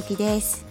[0.00, 0.64] 藤幸です。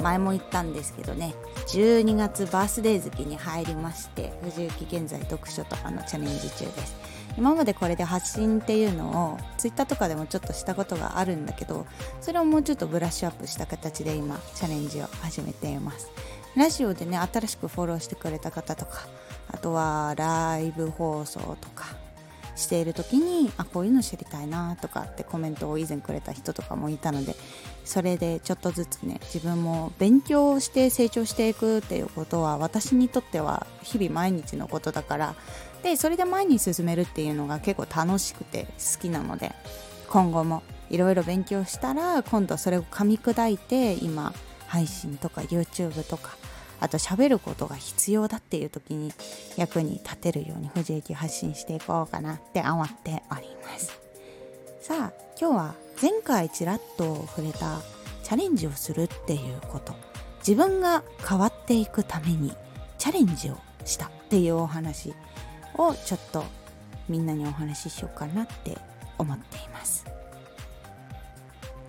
[0.00, 1.34] 前も言ったんですけどね
[1.68, 6.94] 12月バースデー月に入りまして藤幸現在読書とかのチャレンジ中です。
[7.36, 11.86] 今までこれで発信っていうのを Twitter とかでもちょっとしたことがあるんだけど
[12.20, 16.10] それをもうちょっとブラッシュアップした形で今チャレンジを始めています。
[16.54, 19.08] ラジオでね新しくフォローしてくれた方とか
[19.48, 21.96] あとはライブ放送とか
[22.56, 27.34] している時にあこういうの知りたいなとかってコメントを以前くれた人とかもいたので
[27.84, 35.34] それでちょっとずつね自分も勉強して成長していくっていうことは私にとっては日々毎日のことだから
[35.82, 39.52] でそれで前に進めるっていうのが結構楽しくて好きなので
[40.08, 44.32] 今後もいろいろ勉強したら今度それを噛み砕いて今
[44.66, 46.36] 配信とか YouTube とか
[46.80, 49.12] あと喋ることが必要だっていう時に
[49.56, 53.98] 役に立てるように藤駅発信していこうかなって思っております。
[54.80, 57.80] さあ今日は前回ちらっと触れた
[58.22, 59.94] チャレンジをするっていうこと。
[60.46, 62.52] 自分が変わっていくために
[62.98, 65.14] チャレンジをしたっていうお話
[65.74, 66.44] をちょっと
[67.08, 68.76] みんなにお話ししようかなって
[69.16, 70.04] 思っています。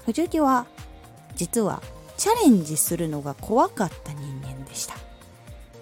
[0.05, 0.65] 藤木は
[1.35, 1.81] 実は
[2.15, 4.34] チャレンジするのが怖かった人間。
[4.34, 4.34] でした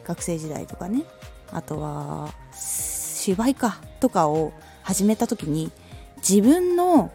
[0.05, 1.03] 学生時代とかね。
[1.51, 5.71] あとは芝居かとかを始めた時に
[6.17, 7.11] 自分の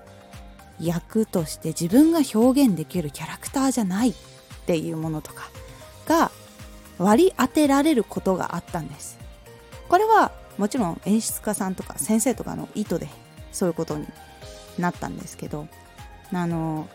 [0.80, 4.14] 役として自分が表現できるキャラクターじゃないっ
[4.66, 5.50] ていうものとか
[6.06, 6.30] が
[6.98, 9.18] 割り当てられることがあったんです。
[9.88, 13.08] これはもちろん演出家さんとか先生とかの意図で
[13.52, 14.06] そういうことに
[14.78, 15.66] なったんですけど
[16.32, 16.88] あの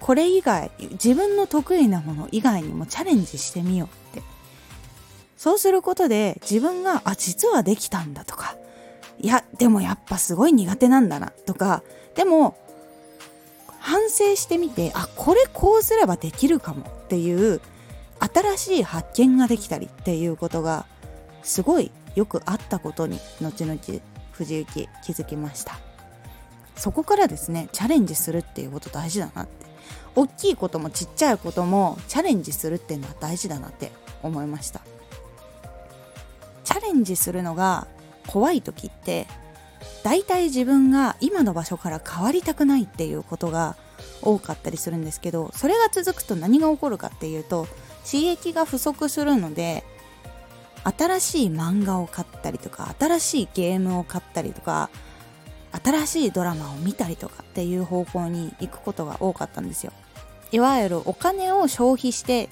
[0.00, 4.33] これ以外自分の得意なもの以外にもチャレンジしてみようって
[5.36, 8.56] そうすることで自分があ実はできたんだとか
[9.18, 11.82] いやでもやっぱすごい苦手なんだなとか
[12.14, 12.56] でも
[13.78, 17.60] 反省してみてあこれこうすればできるかもっていう
[18.18, 20.86] 新しい発見ができたりっていうことが
[21.42, 23.78] すごいよくあったことに後々
[24.32, 25.78] 藤幸気づきました。
[26.76, 29.64] そこからですねチャレンジするっていうこと大事だなって。
[30.16, 33.90] 大きいこともちっちゃいこともチャレンジするっていうのは大事だなって
[34.22, 34.80] 思いました。
[36.94, 37.86] ンジするのが
[38.26, 39.26] 怖い時って
[40.02, 43.76] 大体自分が今の場所から変わりたくないっていうことが
[44.22, 47.66] 多かったりするんですけどそれが続くと何が起こるかっていうと
[48.10, 49.84] 刺激が不足するので
[50.84, 54.90] 新しい漫画を買ったりとか新しいゲームを買ったりとか
[55.82, 59.92] 新しいドラマを見たりとかっていう方向に行くことが多かったんですよ。
[60.52, 62.48] いわゆるお金を消費して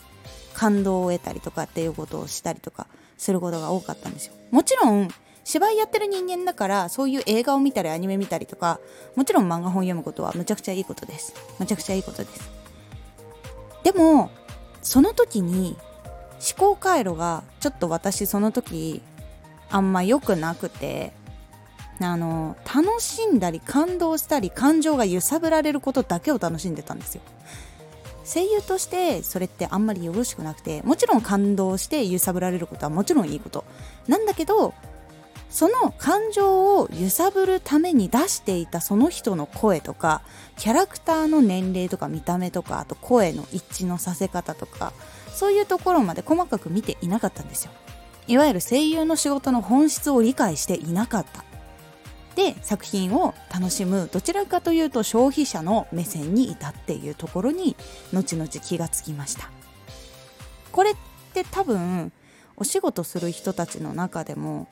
[0.54, 2.86] 感動を得たりとかっていうことをしたりとか
[3.18, 4.34] することが多かったんですよ。
[4.50, 5.08] もちろん
[5.44, 8.78] 芝居やってる人間だからそういう映画を見たりアニメ見たりとか
[9.16, 11.34] もちろん漫画本読むことはむちゃくちゃいいことです。
[11.58, 12.50] むちゃくちゃいいことです。
[13.82, 14.30] でも
[14.82, 15.76] その時に
[16.56, 19.02] 思考回路がちょっと私その時
[19.70, 21.12] あんま良くなくて
[22.00, 27.22] あの楽しんだり感動したり感情が揺さぶられることだけを楽しんでたんですよ。
[28.24, 33.64] 声優としてそれってあんまりよろしくなくてもちろん感動して揺さぶられることはもちろんいいこと。
[34.08, 34.74] なんだけど
[35.50, 40.22] その感情を揺さぶるために出していたその人の声とか
[40.56, 44.94] キャラクターの年齢とか見た目とかあと声の一致のさせ方とか
[45.28, 47.72] そういうところまで細かく見ていなかったんですよ。
[48.28, 51.44] いわゆる声優の仕事の本質を理解していなかった。
[52.34, 57.76] で作品を楽しむどちらかというと消費者の目線にいたっていうところに
[58.12, 59.50] 後々気がつきました。
[60.70, 60.94] これっ
[61.34, 62.12] て多分
[62.56, 64.68] お仕事する人たちの中でも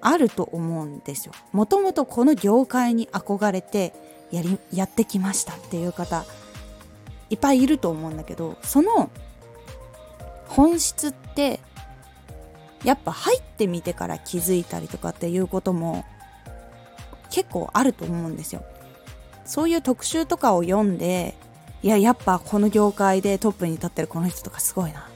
[0.00, 1.32] あると思うんですよ。
[1.52, 3.94] もともとこの業界に憧れて
[4.30, 6.24] やりやってきましたっていう方
[7.30, 9.10] いっぱいいると思うんだけどその
[10.46, 11.60] 本質って
[12.84, 16.04] やっぱ入ってみてから気づいたりとかっていうことも
[17.34, 18.62] 結構あると思うんですよ。
[19.44, 21.34] そういう特集とかを読んで
[21.82, 25.08] いややっぱこの業界でトップに立ってるこの人とかすごいな。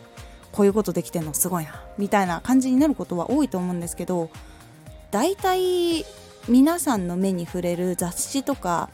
[0.51, 1.81] こういうことできてんのすごいな。
[1.97, 4.31] みたいな感じになることは多いと思うんですけど
[5.13, 6.05] 大体
[6.49, 8.91] 皆さんの目に触れる雑誌とか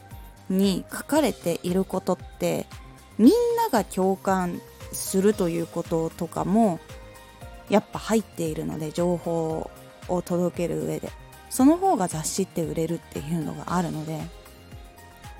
[0.47, 2.67] に書かれていることって
[3.17, 4.61] みんなが共感
[4.91, 6.79] するということとかも
[7.69, 9.71] やっぱ入っているので情報
[10.09, 11.09] を届ける上で。
[11.55, 14.19] その方が雑誌って売れるっていうのがあるので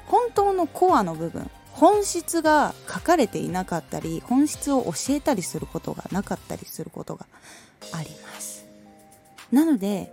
[0.06, 7.26] 本当のコアの部分本質が書かれていなかったり本質を教えたりすることがなかったりすることが
[7.92, 8.66] あります。
[9.52, 10.10] なので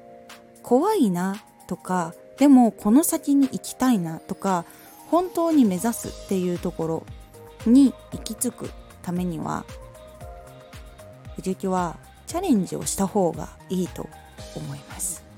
[0.65, 1.37] 怖いな
[1.69, 4.65] とかでもこの先に行きたいなとか
[5.09, 7.07] 本当に目指すっていうところ
[7.65, 8.71] に行き着く
[9.03, 9.65] ためには
[11.37, 11.97] 藤木は
[12.27, 14.09] チャレンジをした方がいいと
[14.57, 15.32] 思います。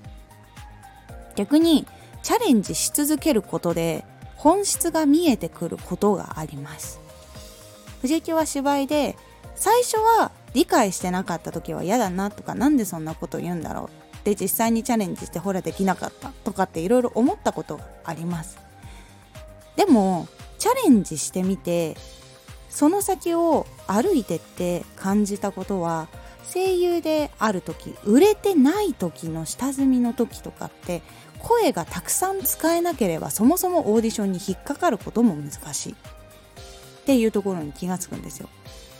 [1.35, 1.87] 逆に
[2.23, 4.05] チャレンジし続けることで
[4.37, 7.01] 本質が見えてくることがあります。
[8.03, 9.17] 藤木は芝居で
[9.55, 13.91] 最初は理解してなかった時は嫌だなとか何でそんなこと言うんだろ
[14.23, 14.25] う。
[14.25, 18.59] で実際にチャレンジしてほらできなかったとかっていろいろ思ったことがあります。
[19.77, 20.29] でも
[20.59, 21.97] チャレンジしてみて
[22.71, 26.09] その先を歩いてって感じたことは
[26.53, 31.03] 声優である時売れてない時の下積みの時とかって
[31.39, 35.93] 声がたくさん使えなければそもそもオーディションに引っかかることも難しい。
[35.93, 38.49] っていうところに気がつくんですよ。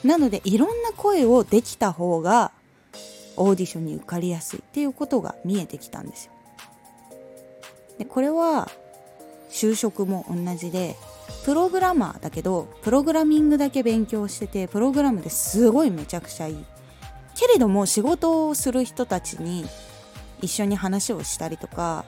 [0.05, 2.53] なのでいろんな声をできた方が
[3.37, 4.59] オーディションに受かりやすい。
[4.59, 6.33] っていうことが見えてきたんですよ。
[7.99, 8.69] でこれは
[9.51, 10.97] 就職も同じで
[11.45, 16.65] プログラマーだけどプログラミングだけ勉強しててプログラムですごいめちゃくちゃいい。
[17.45, 19.67] けれども仕事をする人たちに
[20.41, 22.07] 一緒に話をしたりとか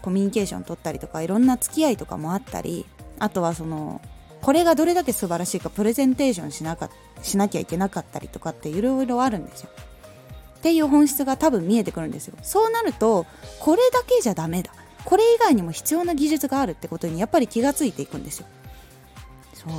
[0.00, 2.86] コミュニケーション取ったりとかいろんな付き合いとかもあったり
[3.18, 4.00] あとはその
[4.42, 6.88] これがどれだけ素晴らしいかプレゼンテーションしなか
[7.22, 9.70] しなきゃいけなかったりとかっていろいろあるんですよ。
[10.58, 12.36] っていう本質が多分見えてくるんですよ。
[12.42, 13.26] そうなると
[13.58, 14.70] これだけじゃダメだ
[15.04, 18.46] これ以外にも必要な技術があるってことにやっぱり気がついていくんですよ。
[19.54, 19.72] そう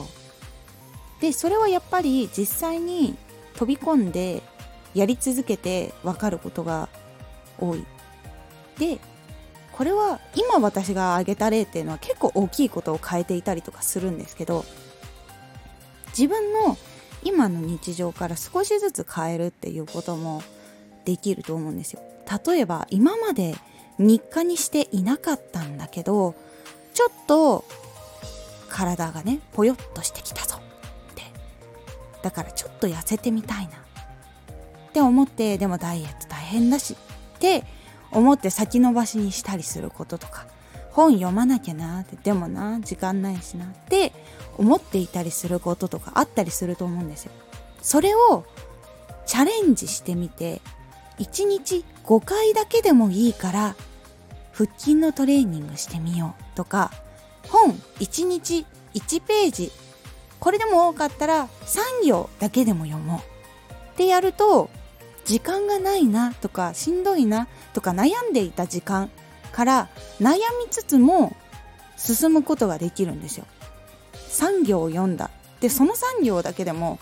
[1.22, 3.16] でそれはやっぱり実際に
[3.56, 4.42] 飛び込んで
[4.96, 6.90] やり続けて分かることが
[7.60, 7.86] 多い。
[8.80, 9.00] で
[9.72, 14.64] これは今私が挙げた例っていうのは結構大きいことを変えていたりとかするんですけど
[16.18, 16.78] 自分の
[17.24, 20.42] 今の日常から少しずつ変えるっていうことも
[21.04, 22.02] できると思うんですよ。
[22.46, 23.56] 例えば今まで
[23.98, 26.36] 日課にしていなかったんだけど
[26.94, 27.66] ちょっと
[28.70, 30.58] 体がねぽよっとしてきたぞ
[31.12, 31.24] って
[32.22, 33.74] だからちょっと痩せてみたいな
[34.96, 37.66] って思ってでもダイエット大変だしって
[38.12, 40.48] 思って先延ばしにしたりすることとか
[40.92, 44.14] 本読まなきゃなってでもな時間ないしなって
[44.58, 47.34] 思っていたりすることとかあったりすると思うんですよ。
[47.82, 48.46] それを
[49.26, 50.62] チャレンジしてみて
[51.20, 53.76] 1日5回だけでもいいから
[54.54, 56.90] 腹筋のトレーニングしてみようとか
[57.50, 59.74] 本1日1ページ
[60.40, 63.36] これでも多かったら3行だけでも読もう
[63.96, 64.70] ってやると
[65.26, 69.10] 時間がないなとかしんどいなとか悩んでいた時間
[69.52, 69.90] から
[70.20, 70.40] 悩み
[70.70, 71.36] つつも
[71.98, 73.46] 進むことができるんですよ。
[74.30, 75.30] 3行を読んだ。
[75.62, 77.00] で、その3行だけでも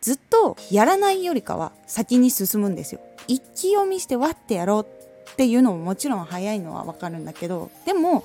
[0.00, 3.00] ずっとやらないよりかは先に進むんですよ。
[3.28, 4.86] 一気読みしてわってやろう
[5.30, 8.24] っていうのももちろん早いのはわかるんだけどでも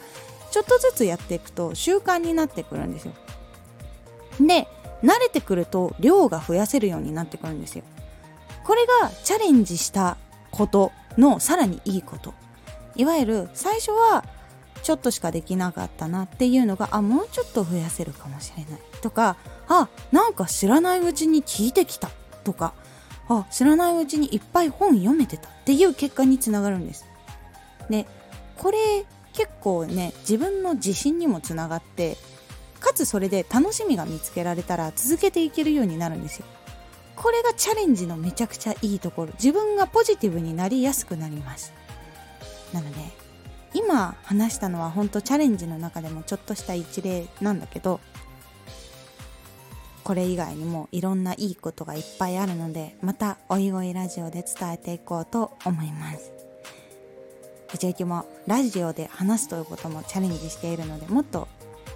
[0.52, 3.14] ちょっとずつやっていくと習慣になってくるんですよ。
[4.40, 4.68] で
[5.04, 7.84] 慣れてくると量が増やせるようになってくるんですよ。
[8.68, 10.18] これがチャレンジした
[10.52, 12.34] ことのさらにいいこと。
[12.98, 14.26] いわゆる最初は
[14.84, 18.80] ちょっとしかできなかったなっていうのがあもうちょっと増やせるかもしれない。
[19.02, 19.38] とか
[19.70, 22.10] あなんか知らないうちに聞いてきた。
[22.44, 22.74] とか
[23.30, 27.06] あ知らないうちにいっぱい本読めてたっていう結果につながるんです。
[27.90, 28.06] で
[28.58, 32.18] これ結構ね自分の自信にもつながって
[32.82, 36.46] かつそれで楽しみが見つけられたら続けていけるようになるんですよ。
[37.18, 39.34] これがチャレンジのめちゃくちゃいいところ。
[39.34, 41.74] 自分がポジティブになりやすくなります。
[42.74, 42.98] なので
[43.74, 48.00] 今話したのは本当チャレンジの中でもちょっとした一例なんだけど
[50.04, 56.32] これ以外にもいろんないいことがいっぱいあるのでまたおいおいラジオで伝えていこうと思います。
[57.70, 61.48] 藤幸もラジオで話すということもチャレンジしているのでもっと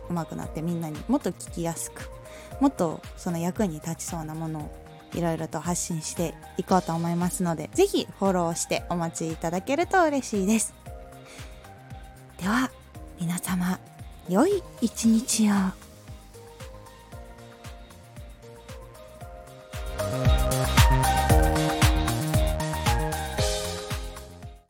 [0.10, 2.10] 上手くなってみんなにもっと聞きやすく
[2.60, 4.81] もっとその役に立ちそうなものを
[5.14, 10.74] いろいろと発信していこうと思いますので、ぜひフォローしてお待ちいただけると嬉しいです。
[12.42, 12.72] では、
[13.20, 13.80] 皆様、
[14.30, 15.91] 良い一日を。